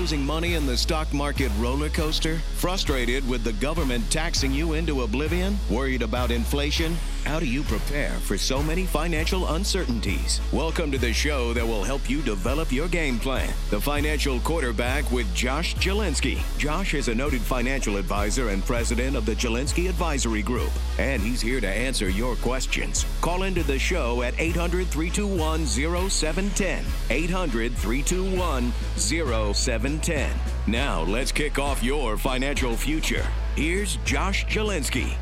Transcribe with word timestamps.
losing 0.00 0.24
money 0.24 0.54
in 0.54 0.64
the 0.64 0.74
stock 0.78 1.12
market 1.12 1.52
roller 1.58 1.90
coaster? 1.90 2.38
Frustrated 2.56 3.28
with 3.28 3.44
the 3.44 3.52
government 3.54 4.02
taxing 4.10 4.50
you 4.50 4.72
into 4.72 5.02
oblivion? 5.02 5.58
Worried 5.68 6.00
about 6.00 6.30
inflation? 6.30 6.96
How 7.24 7.38
do 7.38 7.46
you 7.46 7.62
prepare 7.62 8.10
for 8.10 8.36
so 8.36 8.62
many 8.62 8.86
financial 8.86 9.46
uncertainties? 9.48 10.40
Welcome 10.52 10.90
to 10.90 10.98
the 10.98 11.12
show 11.12 11.52
that 11.52 11.66
will 11.66 11.84
help 11.84 12.08
you 12.08 12.22
develop 12.22 12.72
your 12.72 12.88
game 12.88 13.18
plan. 13.18 13.52
The 13.70 13.80
Financial 13.80 14.40
Quarterback 14.40 15.10
with 15.12 15.32
Josh 15.34 15.74
Jalinski. 15.76 16.40
Josh 16.58 16.94
is 16.94 17.08
a 17.08 17.14
noted 17.14 17.42
financial 17.42 17.98
advisor 17.98 18.48
and 18.48 18.64
president 18.64 19.16
of 19.16 19.26
the 19.26 19.34
Jalinski 19.34 19.88
Advisory 19.88 20.42
Group, 20.42 20.70
and 20.98 21.22
he's 21.22 21.40
here 21.40 21.60
to 21.60 21.68
answer 21.68 22.08
your 22.08 22.36
questions. 22.36 23.04
Call 23.20 23.44
into 23.44 23.62
the 23.62 23.78
show 23.78 24.22
at 24.22 24.34
800 24.38 24.88
321 24.88 25.66
0710. 25.66 26.84
800 27.10 27.72
321 27.74 28.72
0710. 28.96 30.30
Now, 30.66 31.02
let's 31.02 31.32
kick 31.32 31.58
off 31.58 31.82
your 31.82 32.16
financial 32.16 32.74
future. 32.76 33.26
Here's 33.56 33.96
Josh 34.04 34.46
Jalinski. 34.46 35.14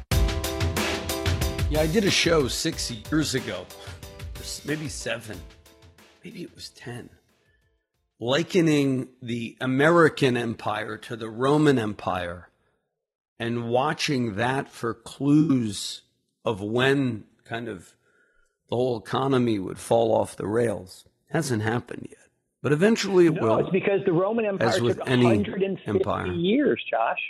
Yeah, 1.70 1.80
I 1.80 1.86
did 1.86 2.04
a 2.04 2.10
show 2.10 2.48
six 2.48 2.90
years 2.90 3.34
ago, 3.34 3.66
maybe 4.64 4.88
seven, 4.88 5.38
maybe 6.24 6.42
it 6.42 6.54
was 6.54 6.70
10, 6.70 7.10
likening 8.18 9.08
the 9.20 9.54
American 9.60 10.38
empire 10.38 10.96
to 10.96 11.14
the 11.14 11.28
Roman 11.28 11.78
Empire 11.78 12.48
and 13.38 13.68
watching 13.68 14.36
that 14.36 14.70
for 14.70 14.94
clues 14.94 16.00
of 16.42 16.62
when 16.62 17.24
kind 17.44 17.68
of 17.68 17.94
the 18.70 18.76
whole 18.76 18.98
economy 18.98 19.58
would 19.58 19.78
fall 19.78 20.14
off 20.14 20.36
the 20.36 20.46
rails. 20.46 21.04
Hasn't 21.26 21.62
happened 21.62 22.06
yet, 22.08 22.28
but 22.62 22.72
eventually 22.72 23.26
it 23.26 23.34
no, 23.34 23.42
will. 23.42 23.58
It's 23.58 23.68
because 23.68 24.00
the 24.06 24.12
Roman 24.12 24.46
Empire 24.46 24.72
took 24.72 25.06
150 25.06 25.86
empire. 25.86 26.32
years, 26.32 26.82
Josh. 26.90 27.20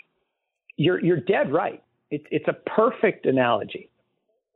You're, 0.76 1.04
you're 1.04 1.20
dead 1.20 1.52
right. 1.52 1.82
It, 2.12 2.22
it's 2.30 2.46
a 2.46 2.52
perfect 2.52 3.26
analogy 3.26 3.90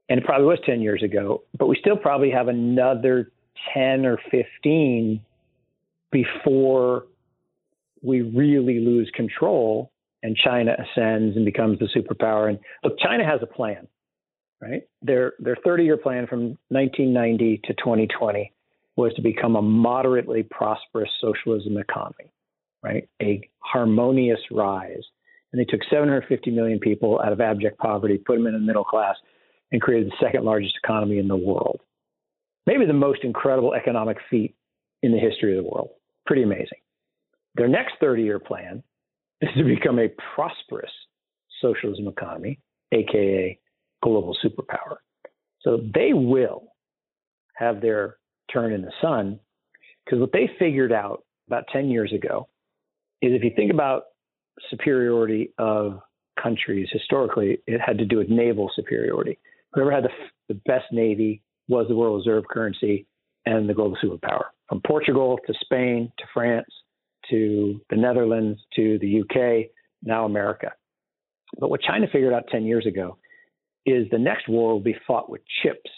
and 0.08 0.18
it 0.18 0.24
probably 0.24 0.46
was 0.46 0.58
10 0.66 0.80
years 0.80 1.02
ago, 1.02 1.42
but 1.58 1.66
we 1.66 1.76
still 1.80 1.96
probably 1.96 2.30
have 2.30 2.48
another 2.48 3.30
10 3.74 4.04
or 4.04 4.18
15 4.30 5.20
before 6.10 7.06
we 8.02 8.22
really 8.22 8.80
lose 8.80 9.10
control 9.14 9.90
and 10.22 10.36
China 10.36 10.72
ascends 10.78 11.36
and 11.36 11.44
becomes 11.44 11.78
the 11.78 11.86
superpower. 11.86 12.48
And 12.48 12.58
look, 12.84 12.98
China 12.98 13.24
has 13.24 13.40
a 13.42 13.46
plan, 13.46 13.86
right? 14.60 14.82
Their 15.02 15.34
their 15.38 15.56
30 15.64 15.84
year 15.84 15.96
plan 15.96 16.26
from 16.26 16.58
1990 16.68 17.60
to 17.64 17.74
2020 17.74 18.52
was 18.96 19.12
to 19.14 19.22
become 19.22 19.56
a 19.56 19.62
moderately 19.62 20.42
prosperous 20.42 21.10
socialism 21.20 21.78
economy, 21.78 22.30
right? 22.82 23.08
A 23.20 23.48
harmonious 23.58 24.40
rise. 24.50 25.02
And 25.52 25.60
they 25.60 25.64
took 25.64 25.80
750 25.90 26.50
million 26.50 26.78
people 26.78 27.20
out 27.20 27.32
of 27.32 27.40
abject 27.40 27.78
poverty, 27.78 28.18
put 28.18 28.36
them 28.36 28.46
in 28.46 28.54
the 28.54 28.58
middle 28.58 28.84
class, 28.84 29.16
and 29.72 29.80
created 29.80 30.08
the 30.08 30.16
second 30.20 30.44
largest 30.44 30.74
economy 30.82 31.18
in 31.18 31.26
the 31.26 31.36
world. 31.36 31.80
Maybe 32.66 32.86
the 32.86 32.92
most 32.92 33.24
incredible 33.24 33.74
economic 33.74 34.18
feat 34.30 34.54
in 35.02 35.12
the 35.12 35.18
history 35.18 35.56
of 35.56 35.64
the 35.64 35.68
world. 35.68 35.88
Pretty 36.26 36.42
amazing. 36.42 36.78
Their 37.56 37.68
next 37.68 37.94
30 38.00 38.22
year 38.22 38.38
plan 38.38 38.82
is 39.40 39.48
to 39.56 39.64
become 39.64 39.98
a 39.98 40.08
prosperous 40.34 40.92
socialism 41.60 42.06
economy, 42.06 42.60
aka 42.92 43.58
global 44.02 44.36
superpower. 44.44 44.96
So 45.62 45.80
they 45.94 46.12
will 46.12 46.64
have 47.54 47.80
their 47.80 48.16
turn 48.52 48.72
in 48.72 48.82
the 48.82 48.92
sun 49.00 49.40
because 50.04 50.20
what 50.20 50.32
they 50.32 50.50
figured 50.58 50.92
out 50.92 51.24
about 51.46 51.64
10 51.72 51.88
years 51.88 52.12
ago 52.12 52.48
is 53.20 53.32
if 53.32 53.42
you 53.44 53.52
think 53.54 53.72
about 53.72 54.04
superiority 54.70 55.52
of 55.58 56.00
countries 56.40 56.88
historically, 56.92 57.58
it 57.66 57.80
had 57.80 57.98
to 57.98 58.04
do 58.04 58.18
with 58.18 58.28
naval 58.28 58.70
superiority 58.74 59.38
whoever 59.72 59.92
had 59.92 60.04
the, 60.04 60.10
the 60.48 60.60
best 60.66 60.86
navy 60.92 61.42
was 61.68 61.86
the 61.88 61.94
world 61.94 62.16
reserve 62.18 62.44
currency 62.50 63.06
and 63.46 63.68
the 63.68 63.74
global 63.74 63.96
superpower. 64.02 64.44
From 64.68 64.80
Portugal 64.86 65.38
to 65.46 65.54
Spain 65.60 66.12
to 66.18 66.24
France 66.32 66.68
to 67.30 67.80
the 67.90 67.96
Netherlands 67.96 68.60
to 68.76 68.98
the 68.98 69.20
UK, 69.20 69.70
now 70.02 70.24
America. 70.24 70.72
But 71.58 71.70
what 71.70 71.82
China 71.82 72.06
figured 72.12 72.32
out 72.32 72.44
10 72.50 72.64
years 72.64 72.86
ago 72.86 73.18
is 73.84 74.06
the 74.10 74.18
next 74.18 74.48
war 74.48 74.72
will 74.72 74.80
be 74.80 74.96
fought 75.06 75.28
with 75.28 75.42
chips, 75.62 75.90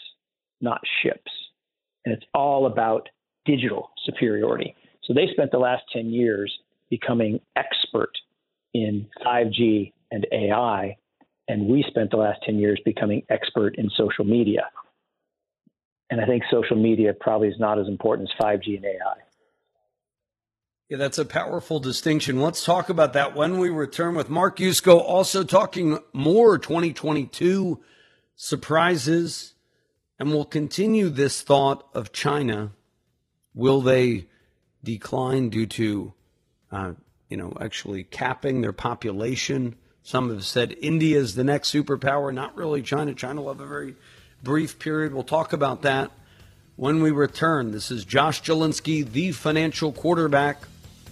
not 0.61 0.81
ships. 1.01 1.31
And 2.03 2.13
it's 2.13 2.25
all 2.33 2.65
about 2.65 3.09
digital 3.45 3.91
superiority. 4.05 4.75
So 5.03 5.13
they 5.13 5.27
spent 5.31 5.51
the 5.51 5.59
last 5.59 5.83
10 5.93 6.09
years 6.09 6.51
becoming 6.89 7.39
expert 7.55 8.11
in 8.73 9.07
5G 9.25 9.93
and 10.11 10.27
AI 10.31 10.97
and 11.47 11.67
we 11.67 11.83
spent 11.87 12.11
the 12.11 12.17
last 12.17 12.39
10 12.45 12.57
years 12.57 12.79
becoming 12.85 13.23
expert 13.29 13.75
in 13.77 13.89
social 13.95 14.25
media. 14.25 14.69
And 16.09 16.21
I 16.21 16.25
think 16.25 16.43
social 16.51 16.77
media 16.77 17.13
probably 17.13 17.47
is 17.47 17.59
not 17.59 17.79
as 17.79 17.87
important 17.87 18.29
as 18.29 18.45
5G 18.45 18.77
and 18.77 18.85
AI. 18.85 19.15
Yeah, 20.89 20.97
that's 20.97 21.17
a 21.17 21.25
powerful 21.25 21.79
distinction. 21.79 22.39
Let's 22.39 22.63
talk 22.63 22.89
about 22.89 23.13
that 23.13 23.35
when 23.35 23.57
we 23.57 23.69
return 23.69 24.13
with 24.13 24.29
Mark 24.29 24.57
Yusko, 24.57 24.99
also 24.99 25.43
talking 25.43 25.97
more 26.13 26.59
2022 26.59 27.81
surprises. 28.35 29.55
And 30.19 30.29
we'll 30.29 30.45
continue 30.45 31.09
this 31.09 31.41
thought 31.41 31.87
of 31.93 32.11
China. 32.11 32.71
Will 33.55 33.81
they 33.81 34.27
decline 34.83 35.49
due 35.49 35.65
to, 35.65 36.13
uh, 36.71 36.93
you 37.29 37.37
know, 37.37 37.57
actually 37.59 38.03
capping 38.03 38.61
their 38.61 38.73
population? 38.73 39.75
Some 40.05 40.29
have 40.29 40.45
said 40.45 40.75
India 40.83 41.17
is 41.17 41.33
the 41.33 41.43
next 41.43 41.73
superpower, 41.73 42.31
not 42.31 42.55
really 42.55 42.83
China. 42.83 43.15
China 43.15 43.41
will 43.41 43.53
have 43.53 43.59
a 43.59 43.65
very 43.65 43.95
brief 44.43 44.77
period. 44.77 45.15
We'll 45.15 45.23
talk 45.23 45.51
about 45.51 45.81
that 45.81 46.11
when 46.75 47.01
we 47.01 47.09
return. 47.09 47.71
This 47.71 47.89
is 47.89 48.05
Josh 48.05 48.43
Jalinski, 48.43 49.11
the 49.11 49.31
financial 49.31 49.91
quarterback. 49.91 50.61